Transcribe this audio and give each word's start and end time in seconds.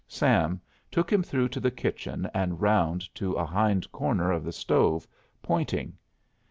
Sam 0.07 0.59
took 0.89 1.13
him 1.13 1.21
through 1.21 1.49
to 1.49 1.59
the 1.59 1.69
kitchen 1.69 2.27
and 2.33 2.59
round 2.59 3.13
to 3.13 3.33
a 3.33 3.45
hind 3.45 3.91
corner 3.91 4.31
of 4.31 4.43
the 4.43 4.51
stove, 4.51 5.07
pointing. 5.43 5.95